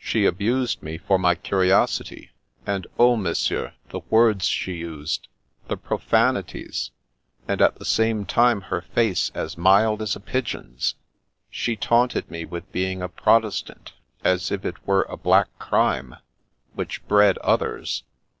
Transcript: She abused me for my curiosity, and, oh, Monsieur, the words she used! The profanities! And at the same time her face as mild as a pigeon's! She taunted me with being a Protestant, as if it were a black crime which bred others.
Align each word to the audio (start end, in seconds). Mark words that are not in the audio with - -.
She 0.00 0.26
abused 0.26 0.82
me 0.82 0.98
for 0.98 1.20
my 1.20 1.36
curiosity, 1.36 2.32
and, 2.66 2.84
oh, 2.98 3.14
Monsieur, 3.14 3.74
the 3.90 4.00
words 4.10 4.46
she 4.46 4.72
used! 4.72 5.28
The 5.68 5.76
profanities! 5.76 6.90
And 7.46 7.62
at 7.62 7.76
the 7.76 7.84
same 7.84 8.26
time 8.26 8.62
her 8.62 8.80
face 8.80 9.30
as 9.36 9.56
mild 9.56 10.02
as 10.02 10.16
a 10.16 10.20
pigeon's! 10.20 10.96
She 11.48 11.76
taunted 11.76 12.28
me 12.28 12.44
with 12.44 12.72
being 12.72 13.02
a 13.02 13.08
Protestant, 13.08 13.92
as 14.24 14.50
if 14.50 14.64
it 14.64 14.84
were 14.84 15.02
a 15.08 15.16
black 15.16 15.56
crime 15.60 16.16
which 16.74 17.06
bred 17.06 17.38
others. 17.38 18.02